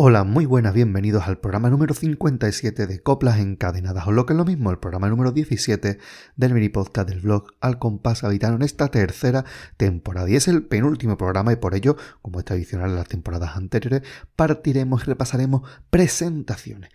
[0.00, 4.36] Hola, muy buenas, bienvenidos al programa número 57 de Coplas Encadenadas, o lo que es
[4.36, 5.98] lo mismo, el programa número 17
[6.36, 9.44] del mini podcast del blog Al Compás Habitano en esta tercera
[9.76, 10.30] temporada.
[10.30, 14.02] Y es el penúltimo programa y por ello, como es tradicional en las temporadas anteriores,
[14.36, 16.90] partiremos y repasaremos presentaciones.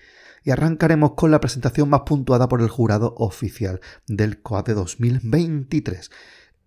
[0.45, 6.09] Y arrancaremos con la presentación más puntuada por el jurado oficial del COATE 2023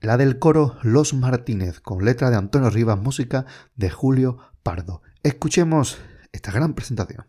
[0.03, 5.01] la del coro Los Martínez, con letra de Antonio Rivas, música de Julio Pardo.
[5.23, 5.99] Escuchemos
[6.37, 7.27] esta gran presentación.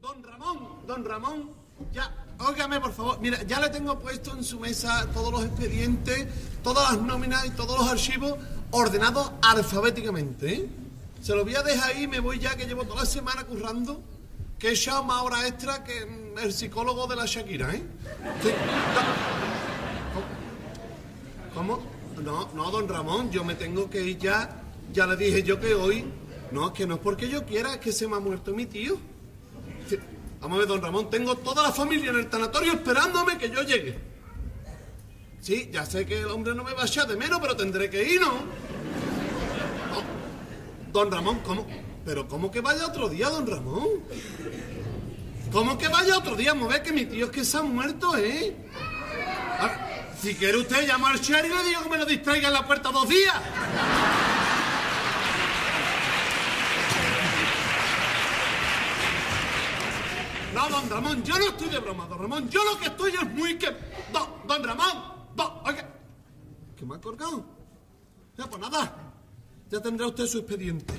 [0.00, 1.50] Don Ramón, don Ramón,
[1.92, 6.26] ya, óigame por favor, mira, ya le tengo puesto en su mesa todos los expedientes,
[6.62, 8.34] todas las nóminas y todos los archivos
[8.70, 10.68] ordenados alfabéticamente, ¿eh?
[11.22, 14.00] Se lo voy a dejar ahí, me voy ya que llevo toda la semana currando,
[14.58, 17.82] que he echado más horas extra que mm, el psicólogo de la Shakira, ¿eh?
[21.54, 21.80] ¿Cómo?
[22.22, 24.62] No, no, don Ramón, yo me tengo que ir ya.
[24.92, 26.04] Ya le dije yo que hoy
[26.50, 28.96] no, que no es porque yo quiera, que se me ha muerto mi tío.
[30.40, 33.62] Vamos a ver, don Ramón, tengo toda la familia en el tanatorio esperándome que yo
[33.62, 33.98] llegue.
[35.40, 37.88] Sí, ya sé que el hombre no me va a echar de menos, pero tendré
[37.90, 38.34] que ir, ¿no?
[40.92, 41.66] Don Ramón, ¿cómo?
[42.04, 43.88] ¿Pero cómo que vaya otro día, don Ramón?
[45.52, 46.54] ¿Cómo que vaya otro día?
[46.54, 48.56] Me ve que mi tío es que se ha muerto, ¿eh?
[49.60, 49.70] Ah,
[50.20, 52.66] si quiere usted, llamo al sheriff y le digo que me lo distraiga en la
[52.66, 53.34] puerta dos días.
[60.58, 62.48] No, don Ramón, yo no estoy de broma, don Ramón.
[62.48, 63.68] Yo lo que estoy es muy que...
[64.12, 65.04] Don, Ramón,
[65.36, 65.52] don...
[65.64, 65.88] Oiga,
[66.76, 67.44] ¿qué me ha colgado?
[68.36, 68.92] Ya, pues nada.
[69.70, 70.94] Ya tendrá usted su expediente.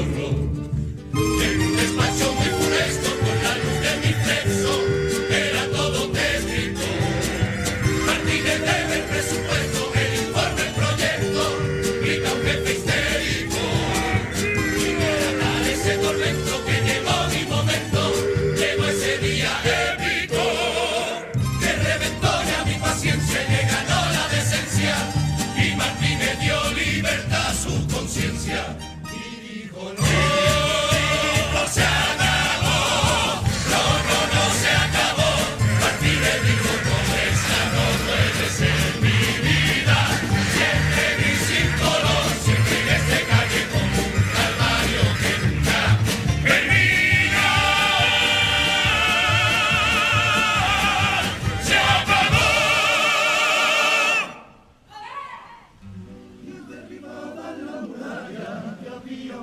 [0.00, 1.42] Bus, qué horror.
[1.42, 2.39] En un despacho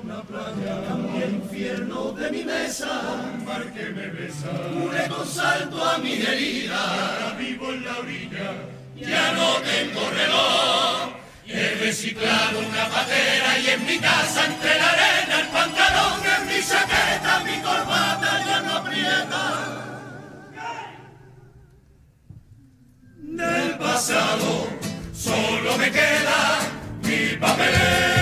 [0.04, 2.88] una playa, cambia infierno de mi mesa,
[3.34, 4.52] un mar que me besa,
[5.10, 8.50] con salto a mi herida, ahora vivo en la orilla,
[8.96, 11.14] ya no tengo reloj,
[11.48, 16.64] he reciclado una patera y en mi casa entre la arena el pantalón en mi
[16.64, 19.44] chaqueta, mi corbata ya no aprieta.
[23.20, 24.68] Del pasado
[25.14, 26.60] solo me queda
[27.04, 28.17] mi papelera.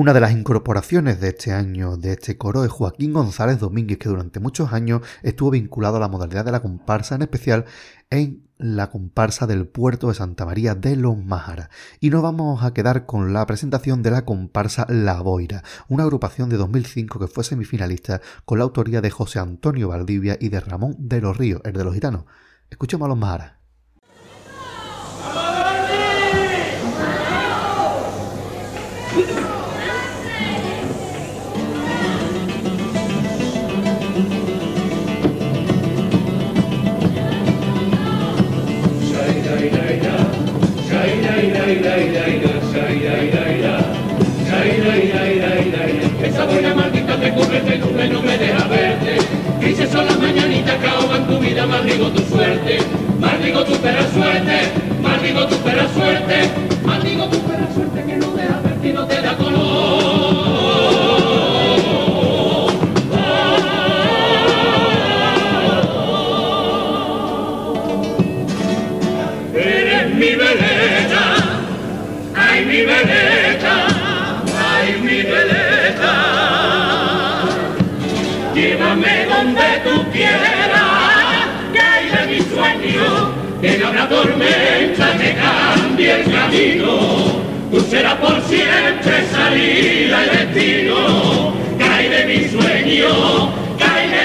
[0.00, 4.08] Una de las incorporaciones de este año de este coro es Joaquín González Domínguez, que
[4.08, 7.66] durante muchos años estuvo vinculado a la modalidad de la comparsa, en especial
[8.08, 11.68] en la comparsa del puerto de Santa María de los Májara.
[12.00, 16.48] Y nos vamos a quedar con la presentación de la comparsa La Boira, una agrupación
[16.48, 20.96] de 2005 que fue semifinalista con la autoría de José Antonio Valdivia y de Ramón
[20.98, 22.24] de los Ríos, el de los gitanos.
[22.70, 23.60] Escuchemos a los Májara.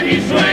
[0.06, 0.45] Spanish way.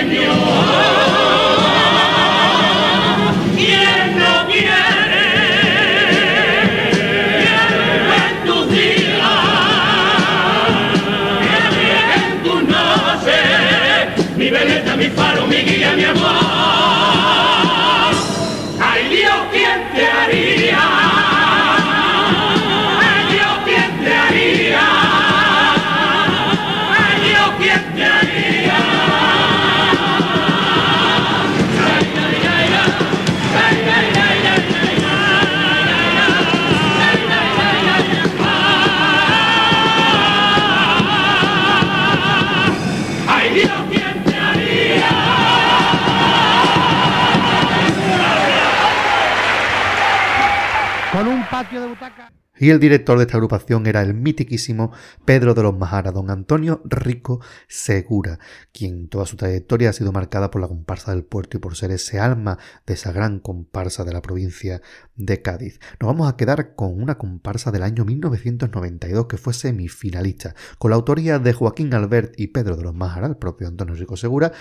[52.62, 54.92] Y el director de esta agrupación era el mitiquísimo
[55.24, 58.38] Pedro de los Majara, don Antonio Rico Segura,
[58.72, 61.90] quien toda su trayectoria ha sido marcada por la comparsa del puerto y por ser
[61.90, 64.80] ese alma de esa gran comparsa de la provincia
[65.16, 65.80] de Cádiz.
[65.98, 70.54] Nos vamos a quedar con una comparsa del año 1992 que fue semifinalista.
[70.78, 74.16] Con la autoría de Joaquín Albert y Pedro de los Majara, el propio Antonio Rico
[74.16, 74.52] Segura,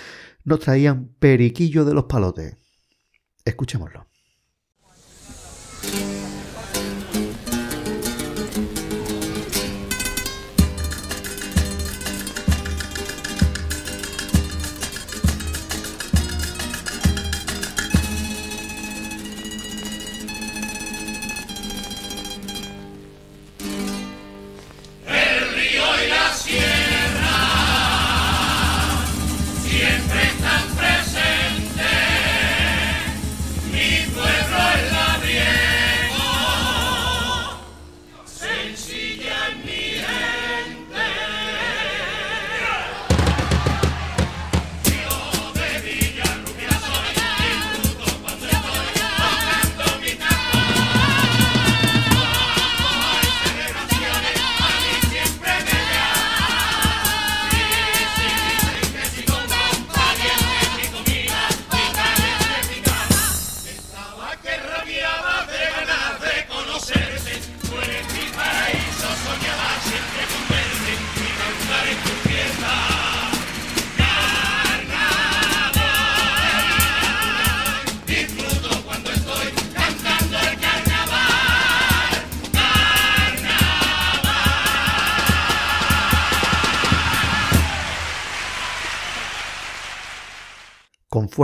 [0.44, 2.58] nos traían Periquillo de los Palotes.
[3.46, 4.08] Escuchémoslo.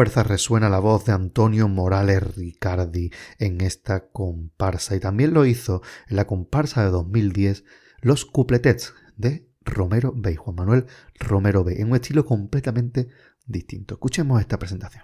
[0.05, 6.17] Resuena la voz de Antonio Morales Ricardi en esta comparsa y también lo hizo en
[6.17, 7.63] la comparsa de 2010
[8.01, 10.35] Los Cupletets de Romero B.
[10.35, 10.85] Juan Manuel
[11.15, 11.81] Romero B.
[11.81, 13.07] en un estilo completamente
[13.47, 13.95] distinto.
[13.95, 15.03] Escuchemos esta presentación.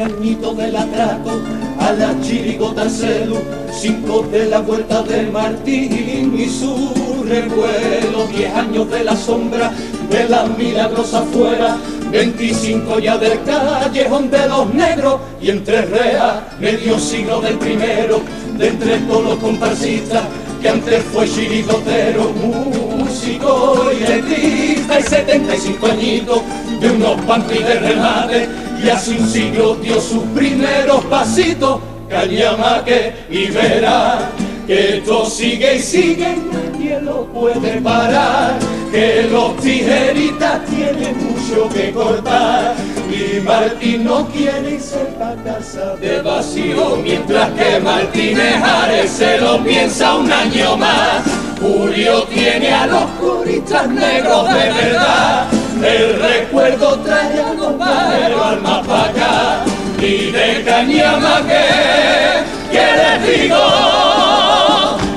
[0.00, 1.30] Añito del atraco
[1.78, 3.36] a la chirigota celu,
[3.70, 9.70] cinco de la vuelta de Martín y su revuelo, diez años de la sombra
[10.08, 11.76] de la milagrosa afuera,
[12.10, 18.22] 25 ya del callejón de los negros y entre rea medio siglo del primero,
[18.56, 20.22] de entre todos los comparsistas
[20.62, 26.40] que antes fue chirigotero, músico y letrista y 75 añitos
[26.80, 33.46] de unos pampis de remate y hace un siglo dio sus primeros pasitos, cañamaque y
[33.46, 34.30] verá
[34.66, 38.58] que esto sigue y sigue y nadie lo puede parar,
[38.92, 42.74] que los tijeritas tienen mucho que cortar
[43.10, 49.62] y Martín no quiere irse pa' casa de vacío, mientras que Martínez Ares se lo
[49.64, 51.22] piensa un año más.
[51.60, 55.46] Julio tiene a los puristas negros de verdad,
[55.82, 59.64] el recuerdo trae a los bajeros al más pa' acá,
[59.98, 63.56] y de cañama que, que les digo,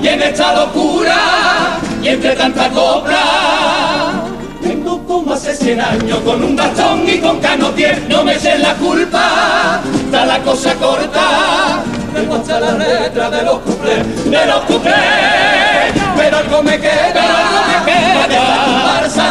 [0.02, 4.24] y en esta locura, y entre tanta copla,
[4.62, 8.74] tengo como hace 100 años con un bastón y con canotier, no me echen la
[8.76, 15.53] culpa, está la cosa corta, tengo hasta la letra de los cuplés, de los cuplés,
[16.24, 18.28] pero algo me queda, algo me queda.
[18.28, 19.26] de esta comparsa,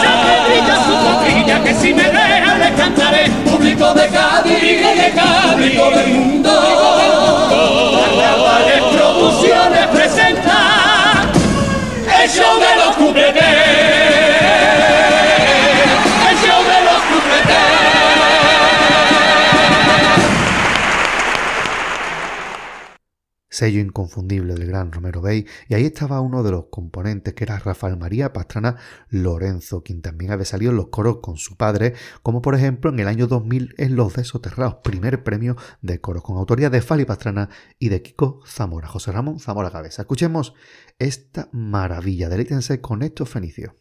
[0.00, 5.12] sé que brilla su costilla, que si me deja le cantaré, público de Cádiz, de
[5.16, 6.50] Cádiz, público del mundo,
[7.90, 10.58] Carnavales Producciones presenta.
[12.22, 13.57] El show de los cupletés.
[23.58, 27.58] Sello inconfundible del gran Romero Bey, y ahí estaba uno de los componentes, que era
[27.58, 28.76] Rafael María Pastrana
[29.08, 33.00] Lorenzo, quien también había salido en los coros con su padre, como por ejemplo en
[33.00, 37.48] el año 2000 en Los Desoterrados, primer premio de coros, con autoría de Fali Pastrana
[37.80, 40.02] y de Kiko Zamora, José Ramón Zamora Cabeza.
[40.02, 40.54] Escuchemos
[41.00, 43.72] esta maravilla, delítense con estos fenicios.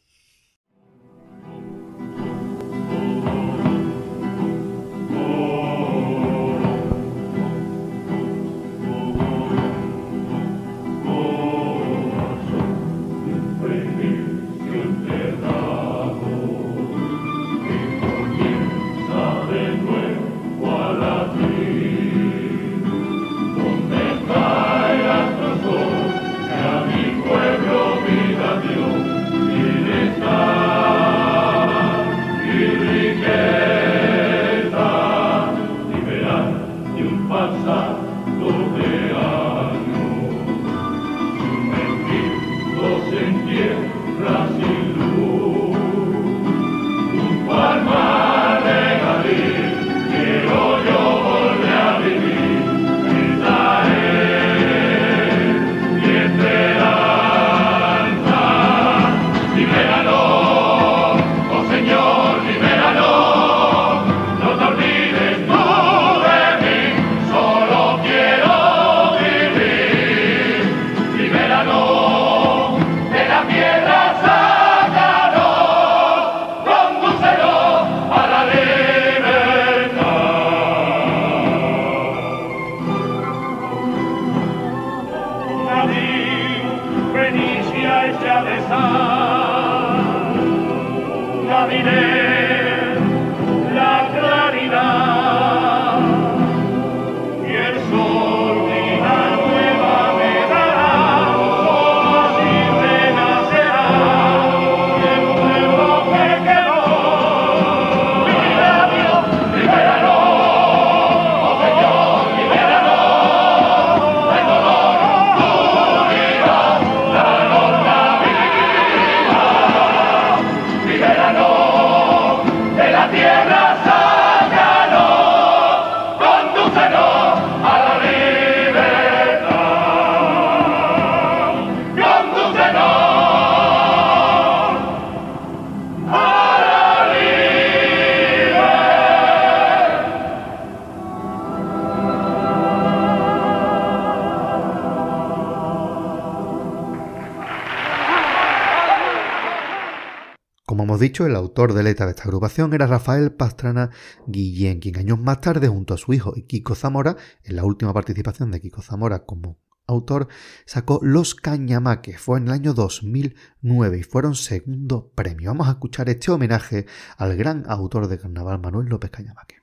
[151.25, 153.89] El autor de letra de esta agrupación era Rafael Pastrana
[154.27, 157.91] Guillén, quien años más tarde, junto a su hijo y Kiko Zamora, en la última
[157.91, 159.57] participación de Kiko Zamora como
[159.87, 160.27] autor,
[160.65, 162.19] sacó Los Cañamaques.
[162.19, 165.49] Fue en el año 2009 y fueron segundo premio.
[165.49, 166.85] Vamos a escuchar este homenaje
[167.17, 169.55] al gran autor de carnaval Manuel López Cañamaque.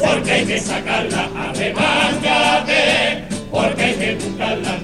[0.08, 4.78] porque hay que sacarla, arremángate, porque hay que buscarla.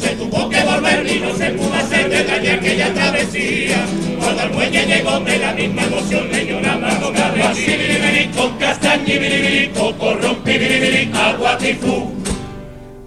[0.00, 3.78] Se tuvo que volver y no se pudo hacer detalle aquella travesía.
[4.18, 8.32] Cuando al muelle llegó de la misma emoción le lloraba con cabecilla.
[8.36, 12.12] con castañi, biribiri, corrompí, biribiri, agua tifú.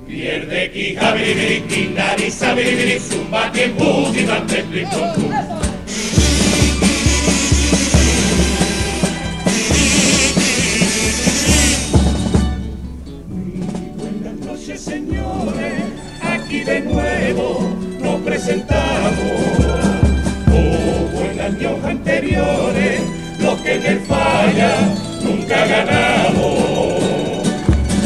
[0.08, 5.14] Pierde quija, biribiri, quindariza, biribiri, zumba, tiempo, divante, plico,
[18.50, 19.14] presentamos.
[20.46, 23.02] Como en años anteriores,
[23.40, 24.74] los que en el falla
[25.22, 27.00] nunca ganamos.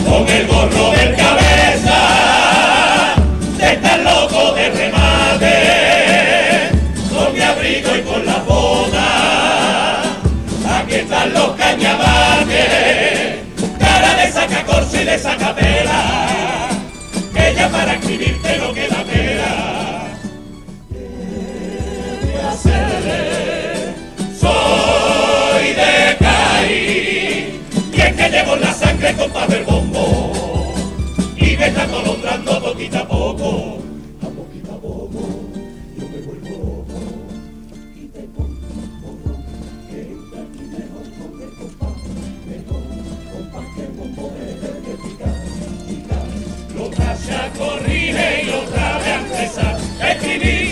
[0.06, 3.16] Con el gorro del cabeza,
[3.58, 5.56] de estar loco de remate.
[7.10, 10.02] Con mi abrigo y con la boda.
[10.78, 13.44] Aquí están los cañamaques
[13.80, 16.70] cara de sacacorcho y de sacapela,
[17.34, 18.43] que ya para escribirte
[29.04, 30.32] sangre con papel bombo,
[31.36, 33.80] y me está colondrando poquito a poco,
[34.22, 35.50] a poquito a poco,
[35.98, 36.86] yo me vuelvo
[37.96, 38.70] y te pongo
[39.90, 41.98] que entra aquí mejor con el compás,
[42.48, 42.84] mejor
[43.34, 45.38] compás que el bombo es de picar,
[45.90, 46.28] picar.
[46.76, 49.78] Lo talla, corrige y otra vez empezar.
[50.02, 50.63] Escribir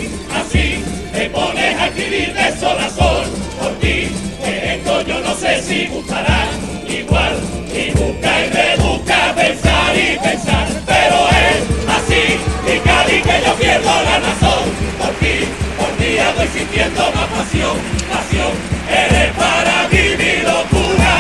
[10.21, 11.61] pensar pero es
[11.97, 14.63] así, y que yo pierdo la razón,
[14.97, 15.45] por ti,
[15.77, 17.77] por día voy sintiendo más pasión,
[18.09, 18.51] pasión,
[18.89, 20.03] eres para mí
[20.43, 21.15] locura,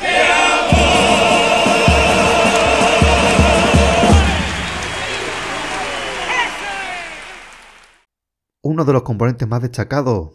[0.00, 0.86] te amo.
[8.62, 10.30] Uno de los componentes más destacados,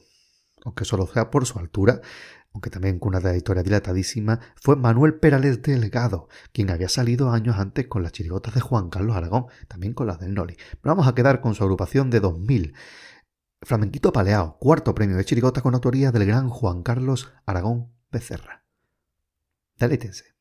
[0.66, 2.02] aunque solo sea por su altura,
[2.58, 7.86] aunque también con una trayectoria dilatadísima, fue Manuel Perales Delgado, quien había salido años antes
[7.86, 10.56] con las chirigotas de Juan Carlos Aragón, también con las del Noli.
[10.56, 12.74] Pero vamos a quedar con su agrupación de 2000.
[13.62, 18.65] Flamenquito Paleao, cuarto premio de chirigotas con autoría del gran Juan Carlos Aragón Becerra.
[19.78, 20.37] Deleítense.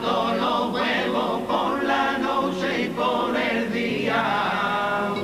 [0.00, 5.14] Clavando los huevos por la noche y por el día.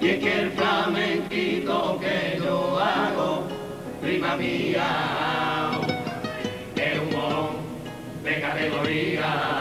[0.00, 3.44] Y es que el flamenquito que yo hago,
[4.00, 5.70] prima mía,
[6.76, 9.59] es un de categoría,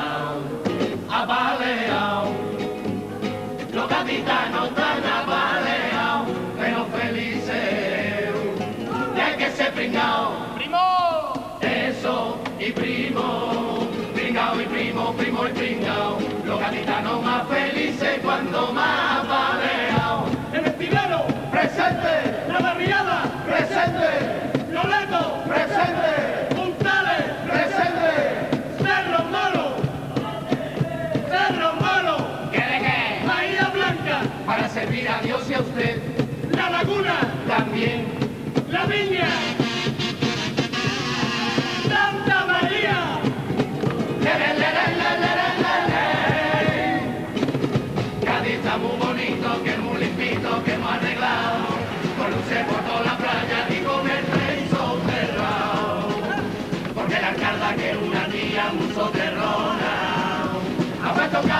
[18.29, 19.68] cuando más apaleados.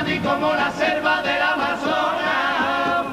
[0.10, 3.06] Cádiz como la selva del Amazonas.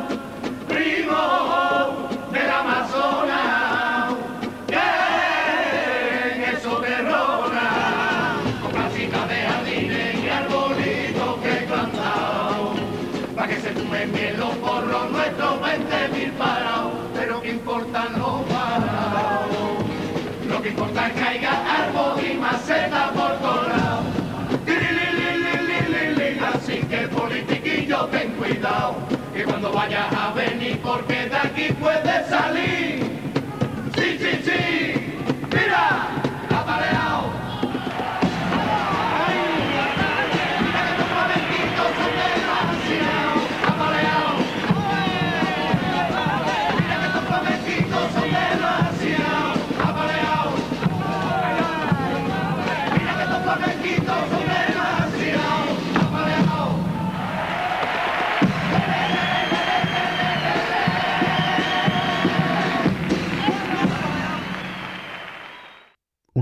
[0.66, 4.14] Primo del Amazonas.
[4.66, 8.36] Que es soterrona.
[8.62, 12.74] Con casitas de jardines y arbolitos que he plantado.
[13.74, 19.84] fume mielo por los nuestros 20 mil parados, pero que importan los parados.
[20.48, 22.75] Lo que importa es que haya árbol y maceta
[29.86, 32.15] vayas a venir porque de aquí puedes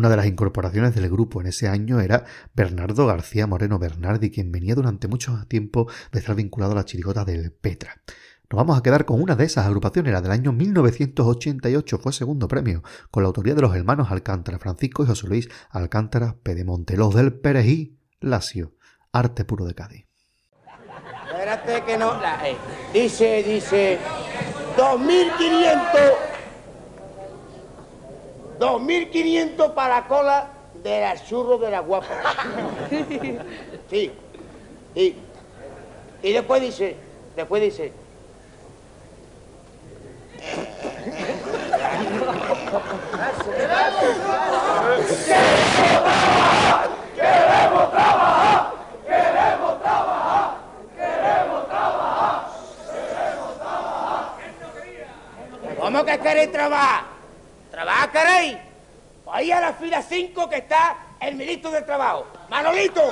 [0.04, 4.52] Una de las incorporaciones del grupo en ese año era Bernardo García Moreno Bernardi, quien
[4.52, 8.02] venía durante mucho tiempo de estar vinculado a la chirigota del Petra.
[8.50, 12.48] Nos vamos a quedar con una de esas agrupaciones, la del año 1988, fue segundo
[12.48, 17.14] premio, con la autoría de los hermanos Alcántara, Francisco y José Luis Alcántara Pedemonte, los
[17.14, 18.74] del Perejil Lacio,
[19.10, 20.06] arte puro de Cádiz.
[21.30, 22.12] Espérate que no.
[22.92, 23.98] dice, dice.
[24.76, 26.33] 2500.
[28.58, 30.48] 2500 para la cola
[30.82, 32.06] de la churro de la guapa.
[33.90, 34.10] Sí.
[34.94, 35.14] Y,
[36.22, 36.96] y después dice.
[37.36, 37.92] Después dice.
[55.78, 57.13] ¿Cómo que queréis trabajar?
[57.74, 58.56] ¿Trabajar queréis?
[59.32, 62.24] Ahí a la fila 5 que está el ministro del Trabajo.
[62.48, 63.02] ¡Manolito!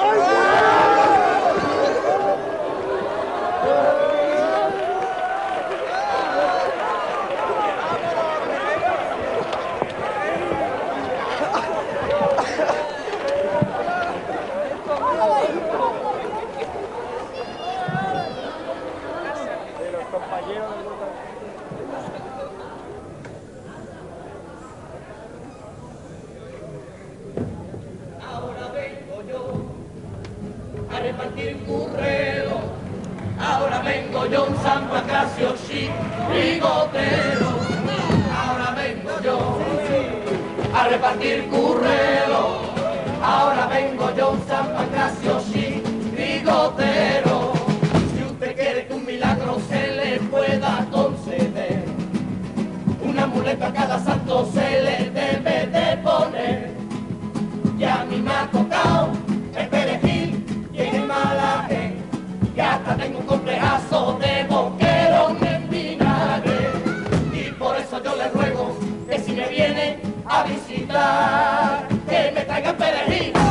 [70.27, 73.42] A visitar, que me traigan perejil,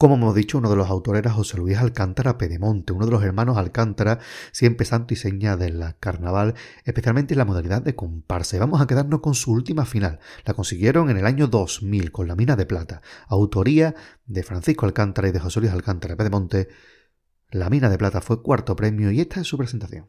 [0.00, 3.22] Como hemos dicho, uno de los autores era José Luis Alcántara Pedemonte, uno de los
[3.22, 4.18] hermanos Alcántara,
[4.50, 6.54] siempre santo y seña del carnaval,
[6.86, 8.56] especialmente en la modalidad de comparsa.
[8.56, 10.18] Y vamos a quedarnos con su última final.
[10.46, 13.02] La consiguieron en el año 2000 con la mina de plata.
[13.28, 16.68] Autoría de Francisco Alcántara y de José Luis Alcántara Pedemonte.
[17.50, 20.08] La mina de plata fue cuarto premio y esta es su presentación.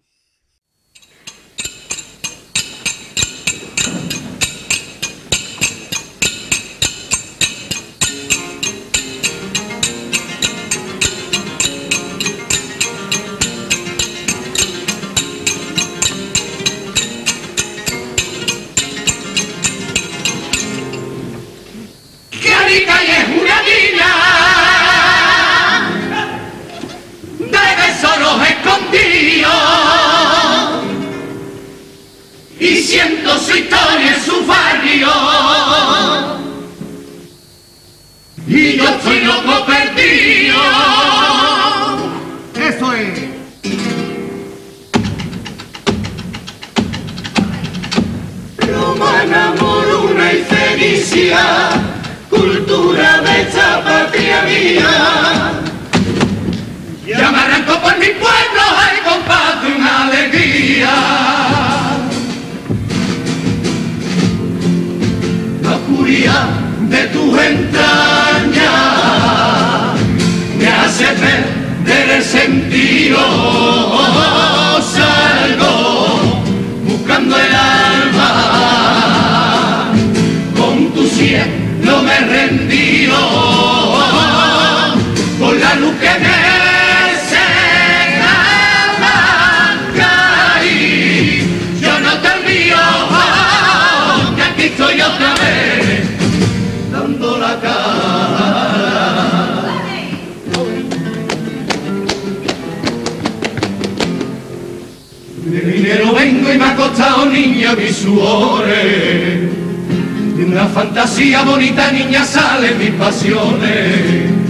[110.35, 114.40] De una fantasía bonita niña salen mis pasiones.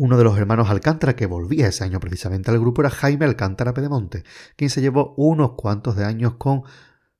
[0.00, 3.74] Uno de los hermanos Alcántara que volvía ese año precisamente al grupo era Jaime Alcántara
[3.74, 4.22] Pedemonte,
[4.54, 6.62] quien se llevó unos cuantos de años con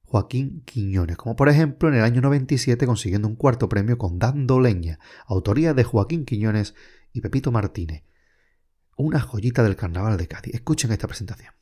[0.05, 4.61] Joaquín Quiñones, como por ejemplo en el año 97 consiguiendo un cuarto premio con Dando
[4.61, 6.77] Leña, autoría de Joaquín Quiñones
[7.13, 8.05] y Pepito Martínez.
[8.97, 10.55] Una joyita del carnaval de Cádiz.
[10.55, 11.53] Escuchen esta presentación.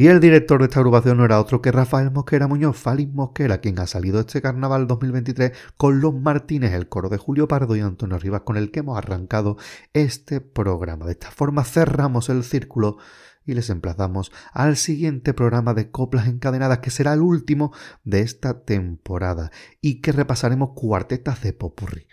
[0.00, 3.60] Y el director de esta agrupación no era otro que Rafael Mosquera Muñoz, Félix Mosquera,
[3.60, 7.80] quien ha salido este carnaval 2023 con los Martínez, el coro de Julio Pardo y
[7.80, 9.58] Antonio Rivas, con el que hemos arrancado
[9.92, 11.04] este programa.
[11.04, 12.96] De esta forma cerramos el círculo
[13.44, 18.64] y les emplazamos al siguiente programa de Coplas Encadenadas, que será el último de esta
[18.64, 19.50] temporada
[19.82, 22.06] y que repasaremos cuartetas de Popurrí.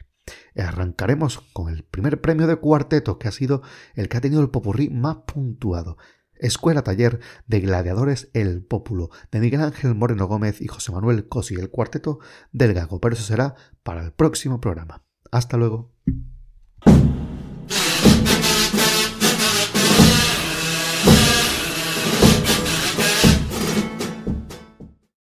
[0.57, 3.61] Arrancaremos con el primer premio de cuartetos, que ha sido
[3.95, 5.97] el que ha tenido el Popurrí más puntuado.
[6.39, 11.55] Escuela Taller de Gladiadores El Pópulo, de Miguel Ángel Moreno Gómez y José Manuel Cosi,
[11.55, 12.19] el cuarteto
[12.51, 12.99] del Gago.
[12.99, 15.03] Pero eso será para el próximo programa.
[15.31, 15.93] Hasta luego.